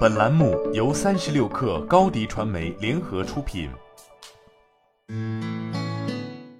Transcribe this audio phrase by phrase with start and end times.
[0.00, 3.70] 本栏目由三十六氪高低传媒联合出品。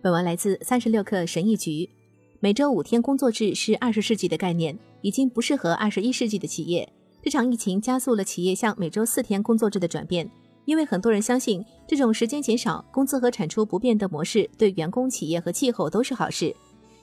[0.00, 1.91] 本文来自三十六氪神译局。
[2.38, 6.91] 每周五天工作制是二十世纪的概念，已经不适合二十一世纪的企业。
[7.22, 10.30] 这场疫情加速了企业向每周四天工作制的转变，
[10.64, 16.55] 因为很多人相信这种时间减少、工资和产出不变的模式对员工、企业和气候都是好事。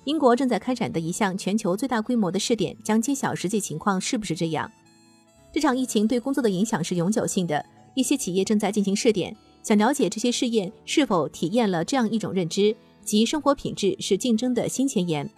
[0.05, 4.71] 英国正在开展的一项全球最大规模的试点将揭晓实际情况是不是这样。
[5.51, 7.65] 这场疫情对工作的影响是永久性的，
[7.95, 12.75] 一些企业正在进行试点，想了解这些试验是否体验了这样一种认知。
[13.03, 15.29] 即生活品质是竞争的新前沿。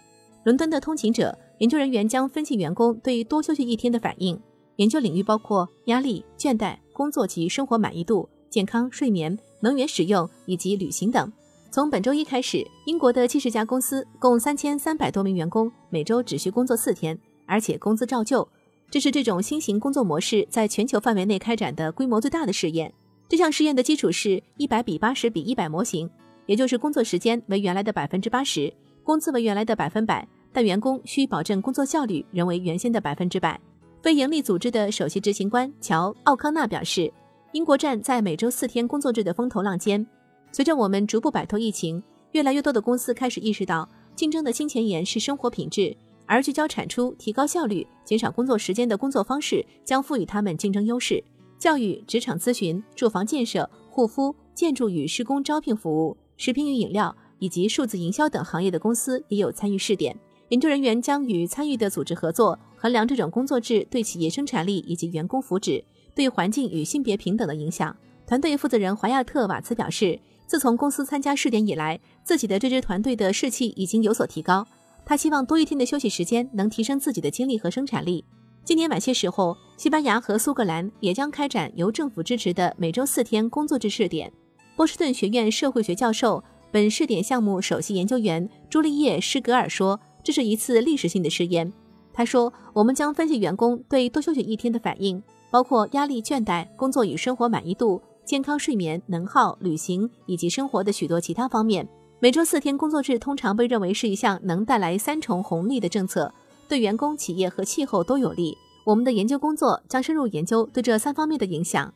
[0.42, 4.38] 伦敦的通勤者研究人员将分析员工对多休息一天的反应。
[4.76, 11.30] 研究领域包括压力、倦怠、工作及生活满意度、健康、睡眠、能源使用以及旅行等。
[11.70, 18.48] 从本周一开始，英国的七十家公司共三千三百多名员工每周只需工作四天，而且工资照旧。
[18.90, 22.92] 这是这种新型工作模式在全球范围内开展的规模最大的试验。
[23.28, 26.10] 这项试验的基础是一百比八十比一百模型。
[26.46, 28.72] 也就是工作时间为原来的百分之八十，
[29.04, 33.60] 工资为原来的百分百，但员工需保证工作效率仍为原先的百分之百。
[34.02, 37.12] 非营利组织的首席执行官乔·奥康纳表示
[37.52, 40.04] ：“英国站在每周四天工作制的风头浪尖。
[40.50, 45.96] 随着我们逐步摆脱疫情，越来越多的公司开始意识到，竞争的新前沿是生活品质，
[46.30, 51.20] 而聚焦产出、提高效率、减少工作时间的工作方式将赋予他们竞争优势。
[51.58, 60.16] 教育、职场咨询、住房建设、护肤、建筑与施工招聘服务。”食品与饮料以及数字营销等行业的公司也有参与试点。
[60.50, 65.82] 研究人员将与参与的组织合作，衡量这种工作制对企业生产力以及员工福祉、
[66.14, 67.96] 对环境与性别平等的影响。
[68.24, 74.64] 团队负责人华亚特·瓦茨表示，自从公司参加试点以来，自己的这支团队的士气已经有所提高。
[75.04, 78.24] 他希望多一天的休息时间能提升自己的精力和生产力。
[78.64, 84.32] 今年晚些时候，西班牙和苏格兰也将开展由政府支持的每周四天工作制试点。
[84.76, 91.72] 波士顿学院社会学教授、本试点项目首席研究员朱丽叶·施格尔说：“这是一次历史性的试验。”
[92.12, 101.88] 他说：“我们将分析员工对多休息一天的反应，包括压力、倦怠、工作与生活满意度、健康、睡眠、能耗、旅行以及生活的许多其他方面。
[102.22, 106.30] 每周四天工作制通常被认为是一项能带来三重红利的政策，
[106.68, 108.58] 对员工、企业和气候都有利。
[108.84, 111.90] 我们的研究工作将深入研究对这三方面的影响。”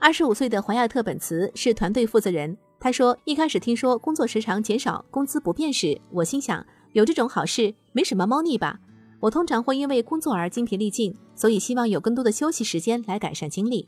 [0.00, 2.58] 二十五岁的华亚特·本茨是团队负责人。
[2.80, 8.80] 他说：“一开始听说工作时长减少、工资不变时，我心想有这种好事没什么猫腻吧。
[9.20, 13.86] 我通常会因为工作而精疲力尽，所以希望有更多的休息时间来改善精力。”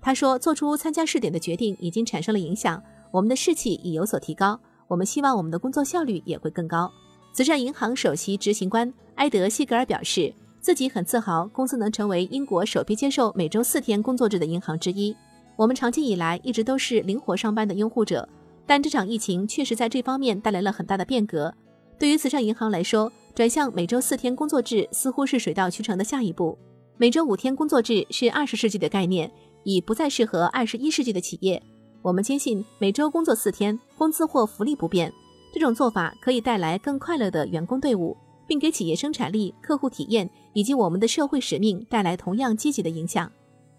[0.00, 2.80] 他说：“做出参加试点的决定已经产生了影响，
[3.10, 4.60] 我们的士气已有所提高。
[4.88, 6.90] 我们希望我们的工作效率也会更高。”
[7.32, 15.16] 慈善银行首席执行官埃德·西格尔表示，自己很自豪公司能成为英国首批接受每周四天工作制的银行之一。
[15.56, 18.28] 我们长期以来一直都是灵活上班的拥护者，
[18.66, 21.52] 但这场疫情确实在这方面带来了很大的变革。
[21.98, 26.58] 对于慈善银行来说，转向每周四天工作制似乎是水到渠成的下一步。
[26.96, 29.30] 每周五天工作制是二十世纪的概念，
[29.64, 31.60] 已不再适合二十一世纪的企业。
[32.04, 35.10] 我们坚信每周工作四天，工资或福利不变，
[35.54, 38.14] 这种做法可以带来更快乐的员工队伍，
[38.46, 43.32] 并给企业生产力、客户体验以及我们的社会使命带来同样积极的影响。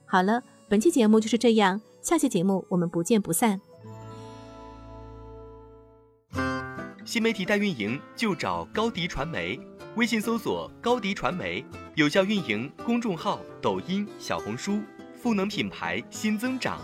[0.08, 0.42] 好了。
[0.68, 3.62] 本期节目就是这样，下期节目我们不见不散。
[7.06, 9.60] 新媒体代运营就找高迪传媒，
[9.96, 11.64] 微信搜索高迪传媒，
[11.94, 14.80] 有效运营公众号、抖音、小红书，
[15.16, 16.82] 赋能品牌新增长。